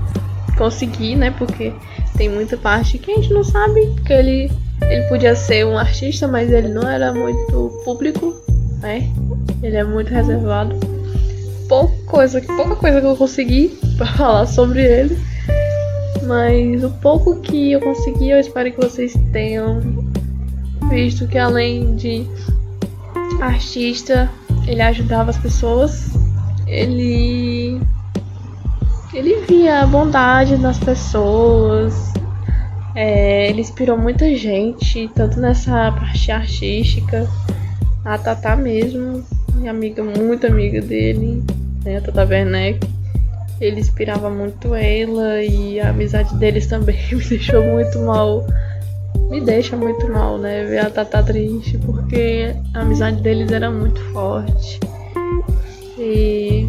consegui, 0.56 1.16
né? 1.16 1.32
Porque 1.32 1.72
tem 2.16 2.28
muita 2.28 2.56
parte 2.56 2.98
que 2.98 3.10
a 3.10 3.14
gente 3.16 3.32
não 3.32 3.44
sabe, 3.44 3.86
porque 3.94 4.12
ele, 4.12 4.50
ele 4.82 5.02
podia 5.08 5.34
ser 5.34 5.66
um 5.66 5.78
artista, 5.78 6.28
mas 6.28 6.50
ele 6.50 6.68
não 6.68 6.88
era 6.88 7.12
muito 7.12 7.80
público, 7.84 8.34
né? 8.80 9.08
Ele 9.62 9.76
é 9.76 9.84
muito 9.84 10.12
reservado. 10.12 10.76
Pouca 11.68 11.94
coisa, 12.06 12.40
pouca 12.40 12.76
coisa 12.76 13.00
que 13.00 13.06
eu 13.06 13.16
consegui 13.16 13.78
para 13.96 14.06
falar 14.06 14.46
sobre 14.46 14.84
ele. 14.84 15.18
Mas 16.24 16.84
o 16.84 16.90
pouco 16.90 17.40
que 17.40 17.72
eu 17.72 17.80
consegui, 17.80 18.30
eu 18.30 18.38
espero 18.38 18.70
que 18.70 18.80
vocês 18.80 19.14
tenham 19.32 19.80
visto 20.88 21.26
que 21.26 21.38
além 21.38 21.96
de 21.96 22.26
artista, 23.40 24.30
ele 24.66 24.82
ajudava 24.82 25.30
as 25.30 25.38
pessoas. 25.38 26.10
Ele 26.66 27.80
ele 29.14 29.40
via 29.46 29.80
a 29.80 29.86
bondade 29.86 30.56
nas 30.56 30.78
pessoas. 30.78 32.12
É, 32.94 33.48
ele 33.48 33.60
inspirou 33.60 33.96
muita 33.96 34.34
gente, 34.36 35.10
tanto 35.14 35.40
nessa 35.40 35.92
parte 35.92 36.30
artística, 36.30 37.26
a 38.04 38.18
Tata 38.18 38.54
mesmo, 38.54 39.24
minha 39.54 39.70
amiga, 39.70 40.02
muito 40.02 40.46
amiga 40.46 40.80
dele, 40.80 41.42
né, 41.84 41.98
a 41.98 42.00
Tata 42.00 42.24
Werneck. 42.24 42.86
Ele 43.60 43.80
inspirava 43.80 44.28
muito 44.28 44.74
ela 44.74 45.40
e 45.42 45.78
a 45.78 45.90
amizade 45.90 46.34
deles 46.36 46.66
também 46.66 46.98
me 47.12 47.24
deixou 47.24 47.62
muito 47.62 47.98
mal. 48.00 48.46
Me 49.30 49.40
deixa 49.40 49.76
muito 49.76 50.10
mal, 50.10 50.36
né? 50.36 50.64
Ver 50.64 50.78
a 50.78 50.90
Tata 50.90 51.22
triste, 51.22 51.78
porque 51.78 52.54
a 52.74 52.80
amizade 52.80 53.22
deles 53.22 53.50
era 53.52 53.70
muito 53.70 54.00
forte. 54.12 54.80
E 55.98 56.68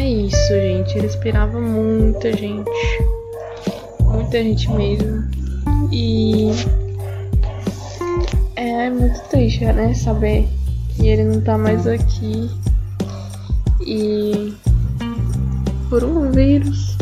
é 0.00 0.08
isso, 0.08 0.48
gente. 0.48 0.96
Ele 0.96 1.06
inspirava 1.06 1.60
muita 1.60 2.32
gente. 2.32 2.70
Muita 4.00 4.42
gente 4.42 4.70
mesmo. 4.70 5.28
E 5.92 6.50
é 8.56 8.88
muito 8.88 9.20
triste, 9.28 9.64
né? 9.64 9.92
Saber 9.94 10.48
que 10.94 11.06
ele 11.06 11.24
não 11.24 11.40
tá 11.40 11.58
mais 11.58 11.86
aqui. 11.86 12.50
E 13.86 14.54
por 15.88 16.04
um 16.04 16.30
vírus 16.30 16.96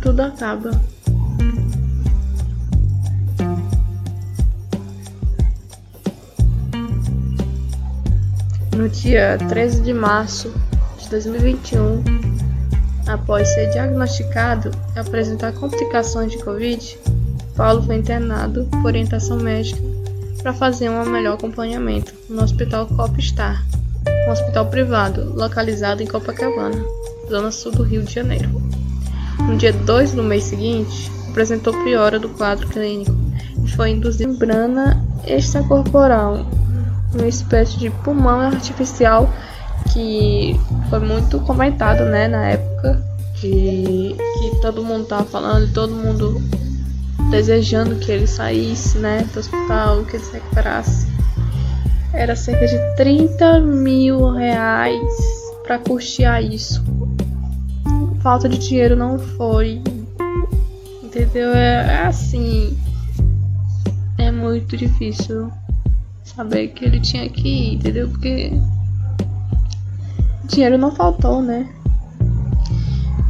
tudo 0.00 0.20
acaba. 0.20 0.70
No 8.76 8.88
dia 8.88 9.38
13 9.48 9.82
de 9.82 9.92
março 9.92 10.52
de 11.06 11.10
2021, 11.10 12.02
após 13.06 13.48
ser 13.48 13.70
diagnosticado 13.70 14.72
e 14.94 14.98
apresentar 14.98 15.52
complicações 15.52 16.32
de 16.32 16.38
Covid, 16.38 16.98
Paulo 17.54 17.82
foi 17.82 17.96
internado 17.96 18.64
por 18.64 18.86
orientação 18.86 19.36
médica 19.36 19.80
para 20.42 20.52
fazer 20.52 20.90
um 20.90 21.04
melhor 21.06 21.34
acompanhamento 21.34 22.12
no 22.28 22.42
Hospital 22.42 22.86
Copstar, 22.88 23.64
um 24.26 24.32
hospital 24.32 24.66
privado 24.66 25.32
localizado 25.34 26.02
em 26.02 26.06
Copacabana, 26.06 26.84
zona 27.30 27.52
sul 27.52 27.72
do 27.72 27.84
Rio 27.84 28.02
de 28.02 28.12
Janeiro. 28.12 28.50
No 29.40 29.56
dia 29.56 29.72
2 29.72 30.12
do 30.12 30.24
mês 30.24 30.44
seguinte, 30.44 31.10
apresentou 31.28 31.72
piora 31.84 32.18
do 32.18 32.30
quadro 32.30 32.66
clínico 32.68 33.14
e 33.64 33.70
foi 33.70 33.90
induzido 33.90 34.32
membrana 34.32 35.04
extracorporal, 35.24 36.44
uma 37.14 37.28
espécie 37.28 37.78
de 37.78 37.90
pulmão 37.90 38.40
artificial 38.40 39.32
que 39.92 40.58
foi 40.88 41.00
muito 41.00 41.40
comentado 41.40 42.04
né, 42.04 42.28
na 42.28 42.48
época, 42.48 43.02
que, 43.34 44.16
que 44.38 44.60
todo 44.60 44.82
mundo 44.82 45.06
tava 45.06 45.24
falando, 45.24 45.72
todo 45.72 45.92
mundo 45.94 46.40
desejando 47.30 47.96
que 47.96 48.10
ele 48.10 48.26
saísse 48.26 48.98
né, 48.98 49.26
do 49.32 49.40
hospital, 49.40 50.04
que 50.04 50.16
ele 50.16 50.24
se 50.24 50.32
recuperasse. 50.32 51.06
Era 52.12 52.34
cerca 52.36 52.66
de 52.66 52.78
30 52.96 53.60
mil 53.60 54.30
reais 54.30 55.02
para 55.64 55.78
custear 55.78 56.42
isso. 56.42 56.82
Falta 58.22 58.48
de 58.48 58.58
dinheiro 58.58 58.96
não 58.96 59.18
foi. 59.18 59.82
Entendeu? 61.02 61.50
É, 61.54 61.86
é 61.86 62.06
assim. 62.06 62.76
É 64.18 64.30
muito 64.30 64.76
difícil 64.76 65.50
saber 66.24 66.68
que 66.68 66.84
ele 66.84 67.00
tinha 67.00 67.28
que 67.28 67.48
ir, 67.48 67.74
entendeu? 67.74 68.08
Porque 68.08 68.52
dinheiro 70.46 70.78
não 70.78 70.90
faltou, 70.94 71.42
né? 71.42 71.68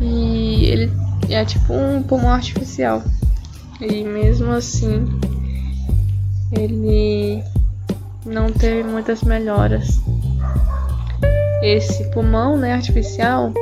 E 0.00 0.66
ele 0.66 0.92
é 1.28 1.44
tipo 1.44 1.72
um 1.72 2.02
pulmão 2.02 2.32
artificial. 2.32 3.02
E 3.80 4.04
mesmo 4.04 4.52
assim, 4.52 5.06
ele 6.52 7.42
não 8.24 8.52
teve 8.52 8.88
muitas 8.88 9.22
melhoras. 9.22 10.00
Esse 11.62 12.04
pulmão 12.10 12.56
né, 12.56 12.74
artificial, 12.74 13.52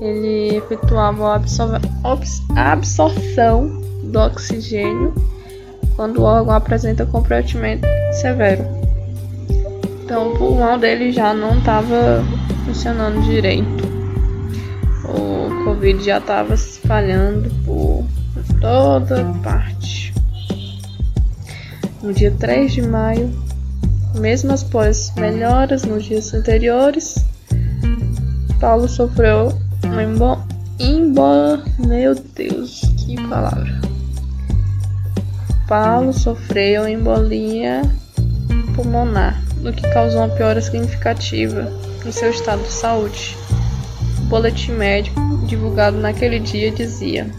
ele 0.00 0.56
efetuava 0.56 1.32
a 1.32 1.34
absor 1.34 1.80
absorção 2.56 3.80
do 4.04 4.18
oxigênio 4.18 5.14
quando 5.96 6.18
o 6.18 6.22
órgão 6.22 6.54
apresenta 6.54 7.04
comprometimento 7.04 7.86
severo. 8.12 8.64
Então 10.04 10.32
o 10.32 10.38
pulmão 10.38 10.78
dele 10.78 11.12
já 11.12 11.34
não 11.34 11.58
estava 11.58 12.24
funcionando 12.70 13.20
direito. 13.22 13.84
O 15.04 15.64
Covid 15.64 16.04
já 16.04 16.18
estava 16.18 16.56
se 16.56 16.78
espalhando 16.78 17.50
por 17.64 18.04
toda 18.60 19.24
parte. 19.42 20.14
No 22.00 22.12
dia 22.12 22.30
3 22.30 22.72
de 22.72 22.82
maio, 22.82 23.30
mesmo 24.14 24.52
após 24.52 25.12
melhoras 25.16 25.82
nos 25.82 26.04
dias 26.04 26.32
anteriores, 26.32 27.16
Paulo 28.60 28.88
sofreu 28.88 29.52
uma 29.84 30.04
embo... 30.78 31.58
Meu 31.78 32.14
Deus, 32.14 32.82
que 32.98 33.16
palavra. 33.28 33.80
Paulo 35.66 36.12
sofreu 36.12 36.88
embolia 36.88 37.82
pulmonar, 38.76 39.42
o 39.64 39.72
que 39.72 39.82
causou 39.92 40.20
uma 40.20 40.28
piora 40.28 40.60
significativa 40.60 41.89
em 42.04 42.12
seu 42.12 42.30
estado 42.30 42.62
de 42.62 42.72
saúde. 42.72 43.36
O 44.18 44.22
boletim 44.24 44.72
médico 44.72 45.20
divulgado 45.46 45.96
naquele 45.98 46.38
dia 46.38 46.70
dizia: 46.70 47.30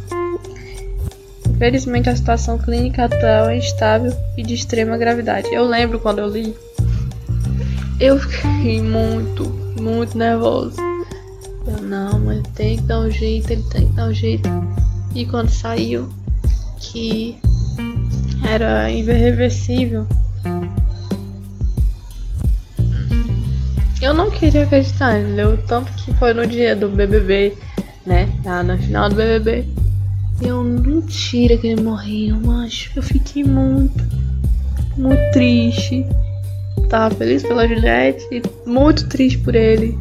Infelizmente, 1.50 2.10
a 2.10 2.16
situação 2.16 2.58
clínica 2.58 3.06
atual 3.06 3.50
é 3.50 3.58
instável 3.58 4.12
e 4.38 4.44
de 4.44 4.54
extrema 4.54 4.98
gravidade. 4.98 5.48
Eu 5.54 5.64
lembro 5.64 6.00
quando 6.00 6.20
eu 6.20 6.28
li, 6.28 6.56
eu 8.00 8.20
fiquei 8.20 8.82
muito, 8.82 9.46
muito 9.80 10.18
nervoso. 10.18 10.76
Eu, 11.68 11.84
não, 11.84 12.32
ele 12.32 12.44
tem 12.56 12.78
que 12.78 12.84
dar 12.84 13.00
um 13.00 13.12
jeito, 13.12 13.52
ele 13.52 13.64
tem 13.70 13.88
que 13.88 13.94
dar 13.94 14.08
um 14.08 14.14
jeito. 14.14 14.50
E 15.14 15.26
quando 15.26 15.50
saiu 15.50 16.10
que 16.80 17.38
era 18.44 18.90
irreversível, 18.90 20.08
eu 24.02 24.14
não 24.14 24.32
queria 24.32 24.64
acreditar, 24.64 25.20
entendeu? 25.20 25.58
Tanto 25.68 25.92
que 25.94 26.12
foi 26.16 26.34
no 26.34 26.46
dia 26.48 26.76
do 26.76 26.90
BBB, 26.90 27.56
né? 28.06 28.28
Lá 28.44 28.64
no 28.64 28.78
final 28.78 29.10
do 29.10 29.16
BBB. 29.16 29.66
Eu 30.42 30.64
mentira 30.64 31.56
que 31.56 31.68
ele 31.68 31.84
morreu, 31.84 32.36
mas 32.44 32.90
eu 32.96 33.04
fiquei 33.04 33.44
muito, 33.44 34.04
muito 34.98 35.32
triste. 35.32 36.04
Tava 36.90 37.14
feliz 37.14 37.44
pela 37.44 37.68
Juliette 37.68 38.26
e 38.32 38.42
muito 38.68 39.08
triste 39.08 39.38
por 39.38 39.54
ele. 39.54 39.96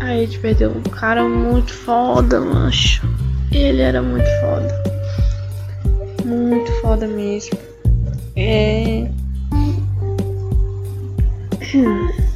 Aí 0.00 0.24
a 0.24 0.26
gente 0.26 0.40
perdeu 0.40 0.72
um 0.72 0.82
cara 0.82 1.22
muito 1.22 1.72
foda, 1.72 2.40
mancho. 2.40 3.08
Ele 3.52 3.82
era 3.82 4.02
muito 4.02 4.26
foda. 4.40 4.82
Muito 6.24 6.72
foda 6.80 7.06
mesmo. 7.06 7.56
É. 8.34 9.08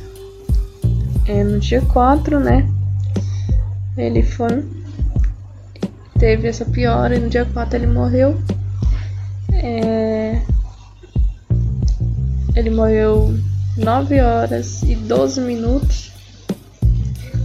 É 1.28 1.42
no 1.42 1.58
dia 1.58 1.80
4, 1.82 2.38
né? 2.38 2.68
Ele 3.96 4.22
foi 4.22 4.64
teve 6.18 6.48
essa 6.48 6.64
piora 6.64 7.16
e 7.16 7.18
no 7.18 7.28
dia 7.28 7.44
4 7.44 7.76
ele 7.76 7.86
morreu. 7.86 8.40
É... 9.52 10.40
Ele 12.54 12.70
morreu 12.70 13.34
9 13.76 14.20
horas 14.20 14.82
e 14.82 14.94
12 14.94 15.40
minutos 15.40 16.12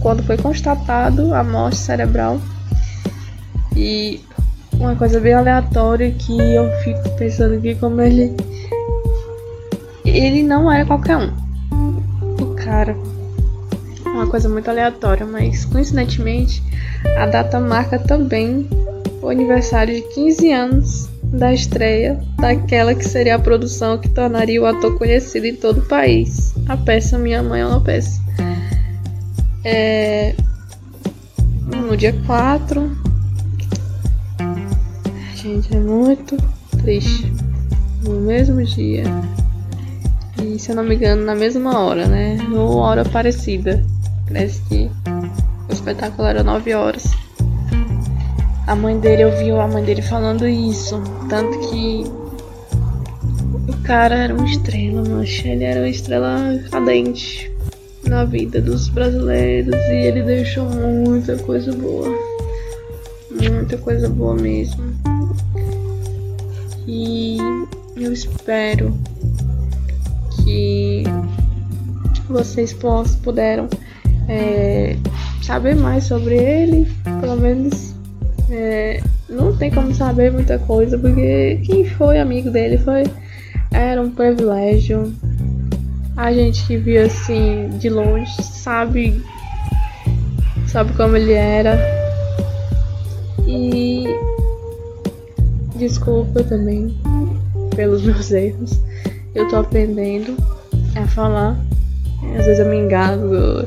quando 0.00 0.22
foi 0.22 0.36
constatado 0.36 1.34
a 1.34 1.44
morte 1.44 1.76
cerebral. 1.76 2.40
E 3.76 4.20
uma 4.72 4.96
coisa 4.96 5.20
bem 5.20 5.34
aleatória 5.34 6.10
que 6.12 6.38
eu 6.38 6.70
fico 6.82 7.16
pensando 7.16 7.54
aqui 7.54 7.74
como 7.74 8.00
ele 8.00 8.34
ele 10.04 10.42
não 10.42 10.70
era 10.70 10.84
qualquer 10.84 11.16
um. 11.16 11.32
O 12.40 12.54
cara 12.54 12.96
uma 14.12 14.26
coisa 14.26 14.48
muito 14.48 14.68
aleatória, 14.68 15.26
mas 15.26 15.64
coincidentemente 15.64 16.62
a 17.16 17.26
data 17.26 17.58
marca 17.58 17.98
também 17.98 18.68
o 19.20 19.28
aniversário 19.28 19.94
de 19.94 20.02
15 20.14 20.52
anos 20.52 21.08
da 21.22 21.52
estreia 21.52 22.20
daquela 22.38 22.94
que 22.94 23.04
seria 23.04 23.36
a 23.36 23.38
produção 23.38 23.96
que 23.96 24.08
tornaria 24.08 24.60
o 24.60 24.66
ator 24.66 24.98
conhecido 24.98 25.46
em 25.46 25.54
todo 25.54 25.78
o 25.78 25.86
país. 25.86 26.54
A 26.68 26.76
peça 26.76 27.18
Minha 27.18 27.42
Mãe 27.42 27.62
é 27.62 27.66
uma 27.66 27.80
peça. 27.80 28.20
É... 29.64 30.34
No 31.66 31.96
dia 31.96 32.14
4. 32.26 32.96
Gente, 35.36 35.74
é 35.74 35.80
muito 35.80 36.36
triste. 36.82 37.32
No 38.02 38.20
mesmo 38.20 38.62
dia. 38.64 39.04
E 40.42 40.58
se 40.58 40.70
eu 40.70 40.76
não 40.76 40.84
me 40.84 40.96
engano, 40.96 41.24
na 41.24 41.34
mesma 41.34 41.78
hora, 41.78 42.06
né? 42.06 42.36
Ou 42.52 42.76
hora 42.76 43.04
parecida. 43.04 43.82
Parece 44.32 44.62
que 44.62 44.90
o 45.68 45.72
espetáculo 45.72 46.26
era 46.26 46.42
9 46.42 46.72
horas. 46.72 47.04
A 48.66 48.74
mãe 48.74 48.98
dele 48.98 49.26
ouviu 49.26 49.60
a 49.60 49.68
mãe 49.68 49.84
dele 49.84 50.00
falando 50.00 50.48
isso. 50.48 51.02
Tanto 51.28 51.58
que 51.68 52.04
o 53.68 53.82
cara 53.82 54.14
era 54.16 54.34
uma 54.34 54.48
estrela, 54.48 55.06
mancha. 55.06 55.48
Ele 55.48 55.64
era 55.64 55.80
uma 55.80 55.88
estrela 55.88 56.58
cadente 56.70 57.52
na 58.08 58.24
vida 58.24 58.60
dos 58.62 58.88
brasileiros 58.88 59.74
e 59.74 60.06
ele 60.06 60.22
deixou 60.22 60.64
muita 60.64 61.36
coisa 61.36 61.70
boa. 61.72 62.08
Muita 63.30 63.76
coisa 63.76 64.08
boa 64.08 64.34
mesmo. 64.34 64.82
E 66.86 67.36
eu 67.96 68.12
espero 68.14 68.96
que 70.42 71.02
vocês 72.30 72.74
puderam 73.22 73.68
é, 74.28 74.96
saber 75.42 75.76
mais 75.76 76.04
sobre 76.04 76.36
ele, 76.36 76.90
pelo 77.20 77.36
menos 77.36 77.94
é, 78.50 79.00
não 79.28 79.56
tem 79.56 79.70
como 79.70 79.94
saber 79.94 80.30
muita 80.32 80.58
coisa, 80.58 80.98
porque 80.98 81.60
quem 81.64 81.84
foi 81.84 82.18
amigo 82.18 82.50
dele 82.50 82.78
foi 82.78 83.04
era 83.70 84.00
um 84.00 84.10
privilégio. 84.10 85.12
A 86.16 86.32
gente 86.32 86.66
que 86.66 86.76
viu 86.76 87.06
assim 87.06 87.70
de 87.78 87.88
longe 87.88 88.30
sabe 88.42 89.22
sabe 90.66 90.92
como 90.94 91.16
ele 91.16 91.32
era. 91.32 91.78
E 93.46 94.04
desculpa 95.76 96.42
também 96.44 96.94
pelos 97.74 98.02
meus 98.02 98.30
erros. 98.30 98.80
Eu 99.34 99.48
tô 99.48 99.56
aprendendo 99.56 100.36
a 100.94 101.06
falar. 101.06 101.58
Às 102.38 102.46
vezes 102.46 102.60
eu 102.60 102.66
me 102.66 102.76
engasgo, 102.76 103.66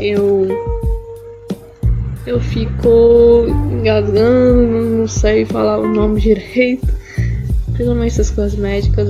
eu 0.00 0.48
eu 2.26 2.40
fico 2.40 3.46
engasgando, 3.72 4.98
não 4.98 5.08
sei 5.08 5.44
falar 5.44 5.78
o 5.78 5.88
nome 5.88 6.20
direito. 6.22 6.86
Principalmente 7.72 8.12
essas 8.12 8.30
coisas 8.30 8.58
médicas, 8.58 9.08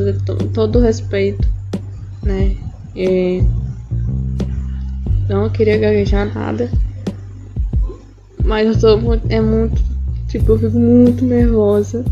todo 0.55 0.79
respeito, 0.79 1.48
né? 2.22 2.57
E 2.94 3.42
não 5.29 5.48
queria 5.50 5.79
gaguejar 5.79 6.33
nada. 6.33 6.70
Mas 8.44 8.83
eu 8.83 8.98
muito, 9.00 9.26
é 9.29 9.40
muito, 9.40 9.83
tipo, 10.29 10.53
eu 10.53 10.59
fico 10.59 10.79
muito 10.79 11.24
nervosa 11.24 12.05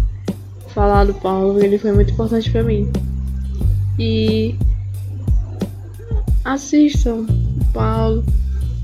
falar 0.79 1.05
do 1.05 1.14
Paulo, 1.14 1.61
ele 1.61 1.79
foi 1.79 1.93
muito 1.93 2.12
importante 2.12 2.51
para 2.51 2.62
mim. 2.62 2.91
E 3.99 4.55
assistam 6.45 7.27
o 7.61 7.64
Paulo, 7.73 8.25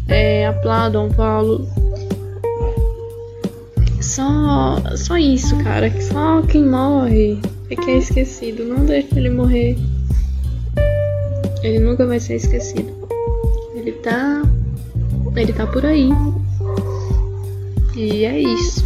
é, 0.08 0.46
aplaudam 0.46 1.10
Paulo, 1.10 1.66
só, 4.04 4.76
só 4.96 5.16
isso, 5.16 5.56
cara. 5.64 5.90
Só 6.00 6.42
quem 6.42 6.64
morre 6.64 7.40
é 7.70 7.74
que 7.74 7.90
é 7.90 7.98
esquecido. 7.98 8.64
Não 8.64 8.84
deixe 8.84 9.08
ele 9.16 9.30
morrer. 9.30 9.76
Ele 11.62 11.78
nunca 11.78 12.06
vai 12.06 12.20
ser 12.20 12.36
esquecido. 12.36 12.92
Ele 13.74 13.92
tá. 13.92 14.42
Ele 15.34 15.52
tá 15.52 15.66
por 15.66 15.84
aí. 15.86 16.10
E 17.96 18.24
é 18.24 18.38
isso. 18.38 18.84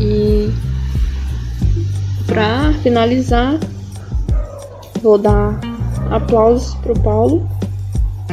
E 0.00 0.50
pra 2.26 2.72
finalizar, 2.82 3.58
vou 5.02 5.18
dar 5.18 5.60
aplausos 6.10 6.74
pro 6.76 6.98
Paulo. 7.00 7.46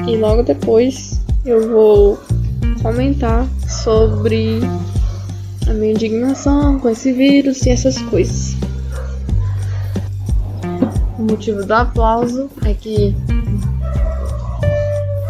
E 0.08 0.16
logo 0.16 0.44
depois 0.44 1.19
eu 1.46 1.70
vou 1.70 2.20
comentar 2.82 3.48
sobre 3.68 4.60
a 5.68 5.74
minha 5.74 5.92
indignação 5.92 6.80
com 6.80 6.90
esse 6.90 7.14
vírus 7.14 7.66
e 7.66 7.70
essas 7.70 7.98
coisas. 8.04 8.56
O 11.18 11.24
motivo 11.24 11.66
do 11.66 11.74
aplauso 11.74 12.50
é 12.66 12.74
que 12.74 13.16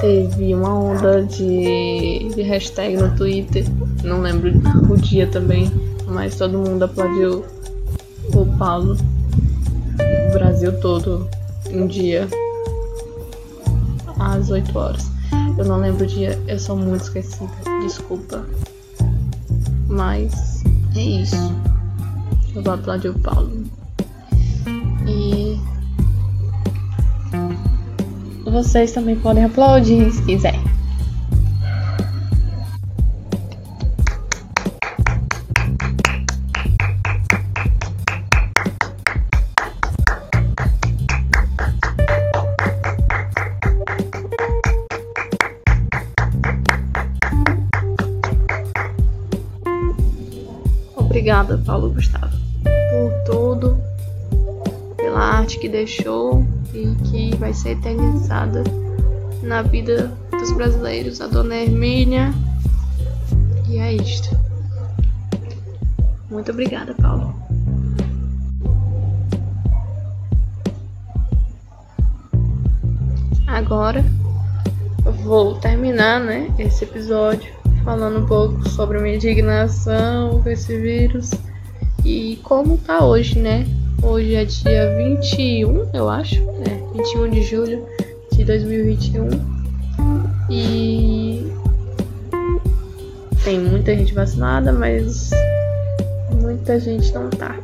teve 0.02 0.54
uma 0.54 0.74
onda 0.74 1.24
de, 1.24 2.30
de 2.34 2.42
hashtag 2.42 2.96
no 2.96 3.16
Twitter, 3.16 3.66
não 4.04 4.22
lembro 4.22 4.52
o 4.90 4.98
dia 4.98 5.28
também, 5.28 5.72
mas 6.08 6.36
todo 6.36 6.58
mundo 6.58 6.84
aplaudiu 6.84 7.46
o 8.34 8.46
Paulo, 8.58 8.98
o 10.30 10.34
Brasil 10.34 10.80
todo, 10.80 11.28
um 11.72 11.86
dia, 11.86 12.28
às 14.20 14.50
8 14.50 14.78
horas. 14.78 15.19
Eu 15.60 15.66
não 15.66 15.78
lembro 15.82 16.06
o 16.06 16.08
dia, 16.08 16.42
eu 16.48 16.58
sou 16.58 16.78
muito 16.78 17.04
esquecida, 17.04 17.52
desculpa. 17.82 18.46
Mas 19.90 20.64
é 20.96 21.02
isso. 21.02 21.36
Eu 22.56 22.64
vou 22.64 22.76
aplaudir 22.76 23.10
o 23.10 23.20
Paulo. 23.20 23.66
E 25.06 25.60
vocês 28.50 28.94
também 28.94 29.20
podem 29.20 29.44
aplaudir 29.44 30.10
se 30.14 30.24
quiser. 30.24 30.56
Obrigada, 51.30 51.60
Paulo 51.60 51.92
Gustavo, 51.92 52.36
por 52.64 53.24
tudo, 53.24 53.80
pela 54.98 55.20
arte 55.20 55.60
que 55.60 55.70
deixou 55.70 56.44
e 56.74 56.96
que 57.06 57.36
vai 57.36 57.54
ser 57.54 57.78
eternizada 57.78 58.64
na 59.44 59.62
vida 59.62 60.12
dos 60.32 60.52
brasileiros, 60.54 61.22
a 61.22 61.28
dona 61.28 61.56
Hermínia. 61.56 62.34
E 63.68 63.78
é 63.78 63.94
isto. 63.94 64.36
Muito 66.32 66.52
obrigada, 66.52 66.96
Paulo. 66.96 67.32
Agora 73.46 74.04
vou 75.24 75.60
terminar, 75.60 76.20
né, 76.22 76.52
esse 76.58 76.86
episódio 76.86 77.59
falando 77.90 78.20
um 78.20 78.26
pouco 78.28 78.70
sobre 78.70 79.00
minha 79.00 79.16
indignação 79.16 80.44
com 80.44 80.50
esse 80.52 80.78
vírus 80.78 81.32
e 82.06 82.40
como 82.44 82.78
tá 82.78 83.04
hoje, 83.04 83.40
né? 83.40 83.66
Hoje 84.04 84.36
é 84.36 84.46
dia 84.46 84.96
21, 84.96 85.90
eu 85.92 86.08
acho, 86.08 86.36
é, 86.36 86.96
21 86.96 87.32
de 87.32 87.42
julho 87.42 87.84
de 88.32 88.46
2021 88.46 89.28
e 90.52 91.52
tem 93.44 93.60
muita 93.60 93.96
gente 93.96 94.14
vacinada, 94.14 94.72
mas 94.72 95.32
muita 96.40 96.80
gente 96.80 97.12
não 97.12 97.28
tá. 97.32 97.58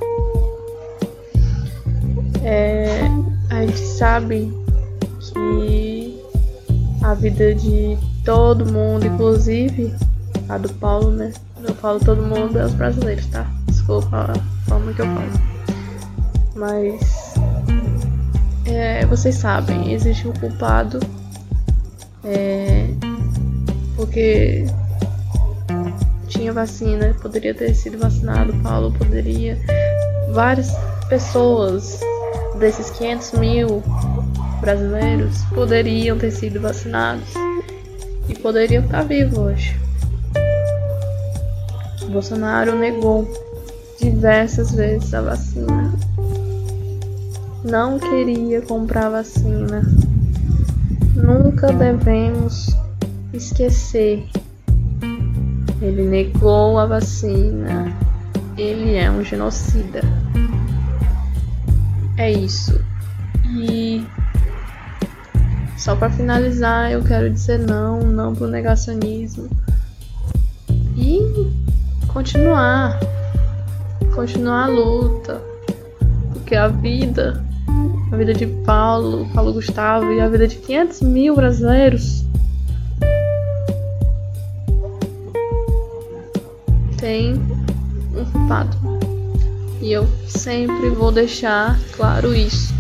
É, 2.43 3.01
a 3.51 3.61
gente 3.63 3.77
sabe 3.77 4.51
que 5.19 6.19
a 7.03 7.13
vida 7.13 7.53
de 7.53 7.95
todo 8.23 8.65
mundo, 8.65 9.05
inclusive 9.05 9.93
a 10.49 10.57
do 10.57 10.69
Paulo, 10.75 11.11
né? 11.11 11.33
Eu 11.63 11.73
falo 11.75 11.99
todo 11.99 12.21
mundo 12.21 12.59
é 12.59 12.65
os 12.65 12.73
brasileiros, 12.73 13.25
tá? 13.27 13.45
Desculpa 13.67 14.31
a 14.31 14.69
forma 14.69 14.93
que 14.93 15.01
eu 15.01 15.05
falo. 15.05 15.55
Mas 16.55 17.33
é, 18.65 19.05
vocês 19.05 19.35
sabem, 19.35 19.93
existe 19.93 20.27
um 20.27 20.33
culpado. 20.33 20.99
É, 22.23 22.89
porque 23.95 24.65
tinha 26.27 26.51
vacina, 26.51 27.15
poderia 27.21 27.53
ter 27.53 27.73
sido 27.73 27.97
vacinado, 27.97 28.53
Paulo 28.61 28.91
poderia. 28.93 29.57
Várias 30.33 30.71
pessoas 31.07 31.99
desses 32.59 32.89
500 32.91 33.31
mil 33.33 33.83
brasileiros 34.59 35.41
poderiam 35.53 36.17
ter 36.17 36.31
sido 36.31 36.59
vacinados 36.59 37.29
e 38.27 38.35
poderiam 38.35 38.83
estar 38.83 39.03
vivos 39.03 39.37
hoje. 39.37 39.84
Bolsonaro 42.15 42.79
negou 42.79 43.27
diversas 43.99 44.71
vezes 44.71 45.13
a 45.13 45.19
vacina. 45.19 45.93
Não 47.61 47.99
queria 47.99 48.61
comprar 48.61 49.09
vacina. 49.09 49.81
Nunca 51.13 51.73
devemos 51.73 52.67
esquecer. 53.33 54.25
Ele 55.81 56.03
negou 56.03 56.79
a 56.79 56.85
vacina. 56.85 57.93
Ele 58.57 58.95
é 58.95 59.11
um 59.11 59.21
genocida. 59.21 59.99
É 62.15 62.31
isso. 62.31 62.79
E 63.45 64.07
só 65.77 65.97
para 65.97 66.09
finalizar, 66.09 66.93
eu 66.93 67.03
quero 67.03 67.29
dizer 67.29 67.59
não, 67.59 67.99
não 67.99 68.33
pro 68.33 68.47
negacionismo. 68.47 69.49
E 70.95 71.54
continuar 72.15 72.97
continuar 74.15 74.63
a 74.63 74.67
luta. 74.67 75.41
Porque 76.31 76.55
a 76.55 76.69
vida, 76.69 77.43
a 78.11 78.15
vida 78.15 78.33
de 78.33 78.47
Paulo, 78.47 79.27
Paulo 79.33 79.51
Gustavo 79.51 80.13
e 80.13 80.21
a 80.21 80.29
vida 80.29 80.47
de 80.47 80.55
500 80.55 81.01
mil 81.01 81.35
brasileiros 81.35 82.25
tem 86.97 87.33
um 88.15 88.25
culpado. 88.31 88.77
E 89.81 89.91
eu 89.91 90.07
sempre 90.25 90.89
vou 90.91 91.11
deixar 91.11 91.77
claro 91.97 92.33
isso. 92.33 92.73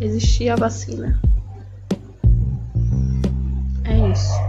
Existia 0.00 0.54
a 0.54 0.56
vacina. 0.56 1.20
É 3.84 4.10
isso. 4.10 4.43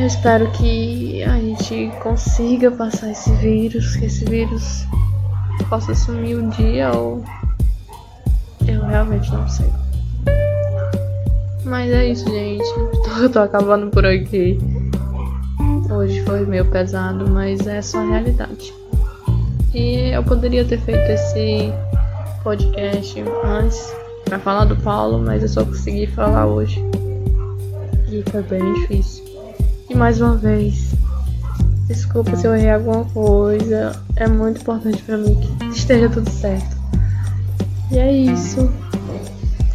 Eu 0.00 0.06
espero 0.06 0.50
que 0.52 1.22
a 1.24 1.38
gente 1.38 1.92
consiga 2.02 2.70
passar 2.70 3.10
esse 3.10 3.30
vírus, 3.32 3.96
que 3.96 4.06
esse 4.06 4.24
vírus 4.24 4.86
possa 5.68 5.94
sumir 5.94 6.38
um 6.38 6.48
dia 6.48 6.90
ou 6.90 7.22
eu 8.66 8.82
realmente 8.82 9.30
não 9.30 9.46
sei. 9.46 9.70
Mas 11.64 11.90
é 11.92 12.08
isso, 12.08 12.24
gente. 12.30 12.64
Eu 13.20 13.30
tô 13.30 13.40
acabando 13.40 13.90
por 13.90 14.06
aqui. 14.06 14.58
Hoje 15.92 16.22
foi 16.24 16.46
meio 16.46 16.64
pesado, 16.64 17.28
mas 17.28 17.66
é 17.66 17.82
só 17.82 17.98
a 17.98 18.06
realidade. 18.06 18.72
E 19.74 20.14
eu 20.14 20.22
poderia 20.22 20.64
ter 20.64 20.80
feito 20.80 21.10
esse 21.10 21.72
podcast 22.42 23.22
antes 23.44 23.94
para 24.24 24.38
falar 24.38 24.64
do 24.64 24.76
Paulo, 24.76 25.18
mas 25.18 25.42
eu 25.42 25.48
só 25.48 25.64
consegui 25.64 26.06
falar 26.06 26.46
hoje. 26.46 26.82
E 28.10 28.22
foi 28.30 28.42
bem 28.42 28.72
difícil. 28.74 29.19
Mais 30.00 30.18
uma 30.18 30.34
vez, 30.34 30.94
desculpa 31.86 32.34
se 32.34 32.46
eu 32.46 32.56
errei 32.56 32.70
alguma 32.70 33.04
coisa. 33.04 33.92
É 34.16 34.26
muito 34.26 34.62
importante 34.62 35.02
para 35.02 35.18
mim 35.18 35.38
que 35.38 35.66
esteja 35.66 36.08
tudo 36.08 36.30
certo. 36.30 36.74
E 37.90 37.98
é 37.98 38.10
isso. 38.10 38.72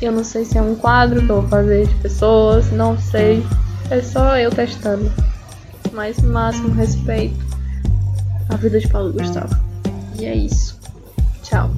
Eu 0.02 0.12
não 0.12 0.24
sei 0.24 0.44
se 0.44 0.58
é 0.58 0.62
um 0.64 0.74
quadro 0.74 1.24
que 1.24 1.30
eu 1.30 1.42
vou 1.42 1.48
fazer 1.48 1.86
de 1.86 1.94
pessoas, 1.98 2.72
não 2.72 2.98
sei. 2.98 3.46
É 3.92 4.02
só 4.02 4.36
eu 4.36 4.50
testando. 4.50 5.12
Mas 5.94 6.18
máximo 6.18 6.74
respeito 6.74 7.46
à 8.50 8.56
vida 8.56 8.80
de 8.80 8.88
Paulo 8.88 9.14
Gustavo. 9.14 9.56
E 10.20 10.26
é 10.26 10.36
isso. 10.36 10.76
Tchau. 11.44 11.70